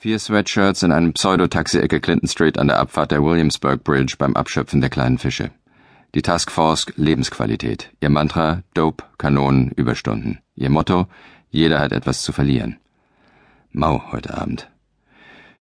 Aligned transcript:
Vier 0.00 0.20
Sweatshirts 0.20 0.84
in 0.84 0.92
einem 0.92 1.12
Pseudo-Taxi-Ecke 1.12 1.98
Clinton 1.98 2.28
Street 2.28 2.56
an 2.56 2.68
der 2.68 2.78
Abfahrt 2.78 3.10
der 3.10 3.24
Williamsburg 3.24 3.82
Bridge 3.82 4.14
beim 4.16 4.36
Abschöpfen 4.36 4.80
der 4.80 4.90
kleinen 4.90 5.18
Fische. 5.18 5.50
Die 6.14 6.22
Taskforce 6.22 6.86
Lebensqualität. 6.94 7.90
Ihr 8.00 8.08
Mantra 8.08 8.62
Dope, 8.74 9.02
Kanonen, 9.18 9.72
Überstunden. 9.72 10.38
Ihr 10.54 10.70
Motto 10.70 11.08
Jeder 11.50 11.80
hat 11.80 11.90
etwas 11.90 12.22
zu 12.22 12.30
verlieren. 12.30 12.76
Mau 13.72 14.12
heute 14.12 14.38
Abend. 14.38 14.70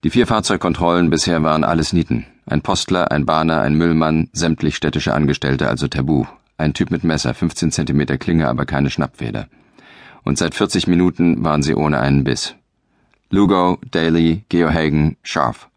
Die 0.04 0.10
vier 0.10 0.26
Fahrzeugkontrollen 0.26 1.12
bisher 1.12 1.44
waren 1.44 1.64
alles 1.64 1.94
Nieten. 1.94 2.26
Ein 2.48 2.64
Postler, 2.64 3.12
ein 3.12 3.28
Bahner, 3.28 3.62
ein 3.62 3.76
Müllmann, 3.76 4.30
sämtlich 4.34 4.76
städtische 4.76 5.14
Angestellte, 5.14 5.70
also 5.70 5.88
Tabu. 5.88 6.26
Ein 6.58 6.74
Typ 6.74 6.90
mit 6.90 7.04
Messer, 7.04 7.36
15 7.36 7.72
Zentimeter 7.72 8.18
Klinge, 8.18 8.48
aber 8.48 8.66
keine 8.66 8.90
Schnappfeder. 8.90 9.48
Und 10.24 10.40
seit 10.40 10.56
40 10.56 10.88
Minuten 10.88 11.44
waren 11.44 11.62
sie 11.62 11.76
ohne 11.76 12.00
einen 12.00 12.24
Biss. 12.24 12.56
Lugo, 13.34 13.80
Daly, 13.90 14.44
Geohagen, 14.48 15.18
Scharf. 15.24 15.68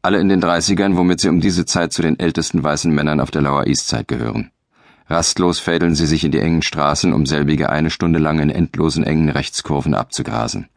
Alle 0.00 0.18
in 0.18 0.30
den 0.30 0.42
30ern, 0.42 0.96
womit 0.96 1.20
sie 1.20 1.28
um 1.28 1.42
diese 1.42 1.66
Zeit 1.66 1.92
zu 1.92 2.00
den 2.00 2.18
ältesten 2.18 2.62
weißen 2.62 2.90
Männern 2.90 3.20
auf 3.20 3.30
der 3.30 3.42
Lower 3.42 3.66
East 3.66 3.88
Side 3.88 4.06
gehören. 4.06 4.50
Rastlos 5.06 5.58
fädeln 5.58 5.94
sie 5.94 6.06
sich 6.06 6.24
in 6.24 6.32
die 6.32 6.38
engen 6.38 6.62
Straßen, 6.62 7.12
um 7.12 7.26
selbige 7.26 7.68
eine 7.68 7.90
Stunde 7.90 8.18
lang 8.18 8.38
in 8.38 8.48
endlosen 8.48 9.04
engen 9.04 9.28
Rechtskurven 9.28 9.92
abzugrasen. 9.92 10.70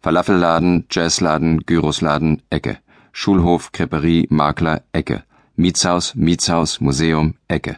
Falafelladen, 0.00 0.86
Jazzladen, 0.90 1.66
Gyrosladen, 1.66 2.40
Ecke. 2.48 2.78
Schulhof, 3.12 3.70
Creperie, 3.72 4.28
Makler, 4.30 4.80
Ecke. 4.94 5.24
Mietshaus, 5.56 6.14
Mietshaus, 6.14 6.80
Museum, 6.80 7.34
Ecke. 7.48 7.76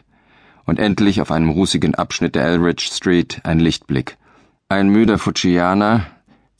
Und 0.63 0.79
endlich 0.79 1.19
auf 1.19 1.33
einem 1.33 1.49
rußigen 1.49 1.95
Abschnitt 1.95 2.35
der 2.35 2.45
Elridge 2.45 2.87
Street 2.89 3.41
ein 3.43 3.59
Lichtblick. 3.59 4.15
Ein 4.69 4.87
müder 4.87 5.17
Fujianer, 5.17 6.05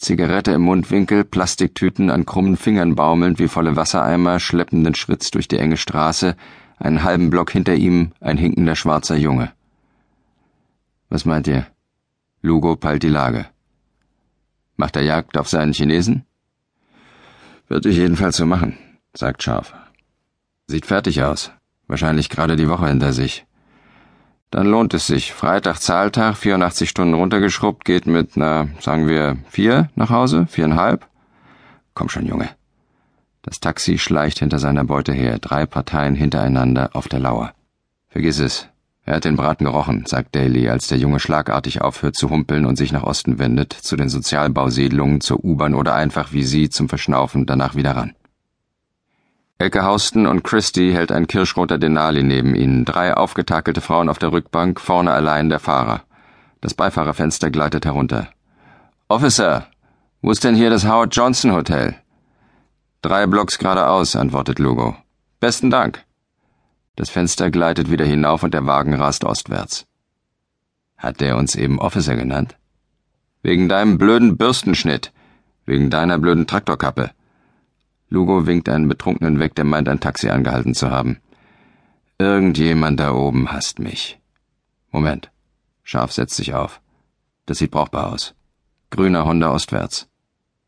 Zigarette 0.03 0.52
im 0.52 0.63
Mundwinkel, 0.63 1.23
Plastiktüten 1.23 2.09
an 2.09 2.25
krummen 2.25 2.57
Fingern 2.57 2.95
baumelnd 2.95 3.39
wie 3.39 3.48
volle 3.48 3.77
Wassereimer, 3.77 4.41
schleppenden 4.41 4.95
Schritts 4.95 5.31
durch 5.31 5.48
die 5.48 5.57
enge 5.57 5.77
Straße, 5.77 6.35
einen 6.77 7.04
halben 7.04 7.29
Block 7.29 7.51
hinter 7.51 7.76
ihm 7.76 8.12
ein 8.20 8.37
hinkender 8.37 8.76
schwarzer 8.76 9.15
Junge. 9.15 9.54
Was 11.07 11.23
meint 11.23 11.48
ihr? 11.48 11.68
Lugo 12.41 12.76
peilt 12.76 13.04
die 13.04 13.10
Lage. 13.10 13.45
Macht 14.76 14.98
er 14.98 15.04
Jagd 15.04 15.37
auf 15.37 15.48
seinen 15.48 15.71
Chinesen? 15.71 16.26
Wird 17.70 17.85
ich 17.85 17.95
jedenfalls 17.95 18.35
so 18.35 18.45
machen, 18.45 18.77
sagt 19.13 19.41
Scharf. 19.41 19.73
Sieht 20.67 20.85
fertig 20.85 21.23
aus. 21.23 21.51
Wahrscheinlich 21.88 22.29
gerade 22.29 22.57
die 22.57 22.67
Woche 22.67 22.88
hinter 22.88 23.13
sich. 23.13 23.45
Dann 24.54 24.68
lohnt 24.68 24.93
es 24.93 25.07
sich. 25.07 25.34
Freitag 25.34 25.79
Zahltag, 25.79 26.37
84 26.37 26.87
Stunden 26.87 27.15
runtergeschrubbt, 27.15 27.85
geht 27.85 28.05
mit, 28.05 28.37
na, 28.37 28.68
sagen 28.79 29.07
wir, 29.07 29.37
vier 29.49 29.90
nach 29.95 30.12
Hause, 30.12 30.45
viereinhalb. 30.48 31.07
Komm 31.95 32.07
schon, 32.07 32.27
Junge. 32.27 32.49
Das 33.41 33.60
Taxi 33.60 33.98
schleicht 33.98 34.37
hinter 34.37 34.60
seiner 34.60 34.84
Beute 34.84 35.12
her, 35.12 35.40
drei 35.40 35.65
Parteien 35.65 36.13
hintereinander 36.13 36.91
auf 36.93 37.07
der 37.07 37.20
Lauer. 37.20 37.54
Vergiss 38.10 38.37
es. 38.37 38.70
Er 39.05 39.15
hat 39.15 39.26
den 39.26 39.37
Braten 39.37 39.65
gerochen, 39.65 40.05
sagt 40.05 40.35
Daly, 40.35 40.70
als 40.70 40.88
der 40.88 40.99
Junge 40.99 41.20
schlagartig 41.20 41.82
aufhört 41.82 42.15
zu 42.15 42.29
humpeln 42.29 42.67
und 42.67 42.76
sich 42.76 42.91
nach 42.91 43.04
Osten 43.04 43.40
wendet, 43.40 43.73
zu 43.73 43.95
den 43.95 44.10
Sozialbausiedlungen, 44.10 45.20
zur 45.20 45.43
U-Bahn 45.43 45.73
oder 45.73 45.95
einfach 45.95 46.32
wie 46.32 46.43
sie 46.43 46.70
zum 46.70 46.90
Verschnaufen 46.90 47.48
danach 47.48 47.73
wieder 47.73 47.95
ran. 47.95 48.13
Elke 49.59 49.84
Houston 49.84 50.27
und 50.27 50.43
Christie 50.43 50.93
hält 50.93 51.12
ein 51.12 51.27
kirschroter 51.27 51.77
Denali 51.77 52.23
neben 52.23 52.55
ihnen, 52.55 52.85
drei 52.85 53.13
aufgetakelte 53.13 53.82
Frauen 53.82 54.10
auf 54.10 54.20
der 54.20 54.32
Rückbank, 54.32 54.79
vorne 54.79 55.12
allein 55.12 55.49
der 55.49 55.60
Fahrer. 55.60 56.01
Das 56.62 56.73
Beifahrerfenster 56.73 57.51
gleitet 57.51 57.85
herunter. 57.85 58.27
Officer, 59.07 59.68
wo 60.21 60.32
ist 60.32 60.43
denn 60.43 60.55
hier 60.55 60.70
das 60.70 60.85
Howard 60.85 61.15
Johnson 61.15 61.51
Hotel? 61.54 61.95
Drei 63.01 63.27
Blocks 63.27 63.60
geradeaus, 63.60 64.16
antwortet 64.16 64.59
Lugo. 64.59 64.95
Besten 65.40 65.69
Dank. 65.69 66.03
Das 66.95 67.09
Fenster 67.09 67.51
gleitet 67.51 67.91
wieder 67.91 68.06
hinauf 68.06 68.44
und 68.44 68.53
der 68.53 68.66
Wagen 68.66 68.94
rast 68.94 69.23
ostwärts. 69.23 69.85
Hat 70.97 71.19
der 71.19 71.38
uns 71.38 71.55
eben 71.55 71.79
Officer 71.79 72.16
genannt? 72.16 72.55
Wegen 73.41 73.67
deinem 73.67 73.97
blöden 73.97 74.38
Bürstenschnitt. 74.38 75.11
Wegen 75.66 75.89
deiner 75.89 76.17
blöden 76.17 76.47
Traktorkappe. 76.47 77.11
Lugo 78.13 78.46
winkt 78.46 78.69
einen 78.69 78.88
Betrunkenen 78.88 79.40
weg, 79.40 79.56
der 79.56 79.66
meint, 79.66 79.90
ein 79.90 80.00
Taxi 80.00 80.29
angehalten 80.29 80.75
zu 80.75 80.91
haben. 80.91 81.18
Irgendjemand 82.19 83.00
da 83.00 83.12
oben 83.12 83.51
hasst 83.51 83.79
mich. 83.79 84.19
Moment. 84.91 85.31
Scharf 85.81 86.12
setzt 86.12 86.35
sich 86.35 86.53
auf. 86.53 86.79
Das 87.47 87.57
sieht 87.57 87.72
brauchbar 87.72 88.13
aus. 88.13 88.35
Grüner 88.91 89.25
Honda 89.25 89.52
ostwärts. 89.52 90.07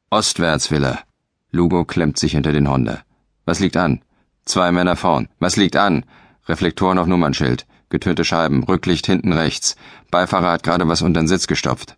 Ostwärts 0.09 0.71
will 0.71 0.85
er. 0.85 1.03
Lugo 1.51 1.85
klemmt 1.85 2.17
sich 2.17 2.31
hinter 2.31 2.51
den 2.51 2.67
Honda. 2.67 3.03
Was 3.45 3.59
liegt 3.59 3.77
an? 3.77 4.03
Zwei 4.45 4.71
Männer 4.71 4.95
vorn. 4.95 5.29
Was 5.37 5.55
liegt 5.55 5.75
an? 5.75 6.03
Reflektoren 6.47 6.97
auf 6.97 7.05
Nummernschild. 7.05 7.67
Getönte 7.89 8.25
Scheiben. 8.25 8.63
Rücklicht 8.63 9.05
hinten 9.05 9.33
rechts. 9.33 9.75
Beifahrer 10.09 10.53
hat 10.53 10.63
gerade 10.63 10.87
was 10.87 11.03
unter 11.03 11.21
den 11.21 11.27
Sitz 11.27 11.45
gestopft. 11.45 11.95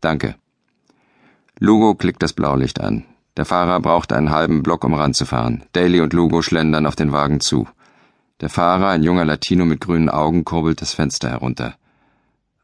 Danke. 0.00 0.36
Lugo 1.58 1.94
klickt 1.94 2.22
das 2.22 2.32
Blaulicht 2.32 2.80
an. 2.80 3.04
Der 3.40 3.46
Fahrer 3.46 3.80
braucht 3.80 4.12
einen 4.12 4.28
halben 4.28 4.62
Block, 4.62 4.84
um 4.84 4.92
ranzufahren. 4.92 5.64
Daly 5.72 6.02
und 6.02 6.12
Lugo 6.12 6.42
schlendern 6.42 6.84
auf 6.84 6.94
den 6.94 7.10
Wagen 7.10 7.40
zu. 7.40 7.66
Der 8.42 8.50
Fahrer, 8.50 8.88
ein 8.88 9.02
junger 9.02 9.24
Latino 9.24 9.64
mit 9.64 9.80
grünen 9.80 10.10
Augen, 10.10 10.44
kurbelt 10.44 10.82
das 10.82 10.92
Fenster 10.92 11.30
herunter. 11.30 11.74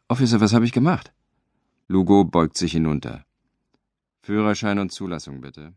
Officer, 0.09 0.39
was 0.43 0.53
habe 0.53 0.67
ich 0.67 0.73
gemacht? 0.73 1.15
Lugo 1.89 2.25
beugt 2.25 2.59
sich 2.59 2.73
hinunter. 2.73 3.25
Führerschein 4.21 4.79
und 4.79 4.93
Zulassung 4.93 5.41
bitte. 5.41 5.73